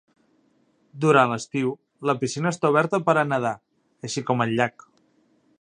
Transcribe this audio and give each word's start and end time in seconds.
Durant 1.05 1.33
l'estiu 1.33 1.75
la 2.11 2.17
piscina 2.23 2.53
està 2.55 2.73
oberta 2.75 3.03
per 3.11 3.17
a 3.25 3.29
nedar, 3.35 3.55
així 4.09 4.29
com 4.31 4.45
el 4.49 4.59
llac. 4.63 4.91